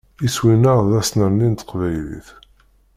[0.27, 2.27] Iswi-nneɣ d asnerni n teqbaylit.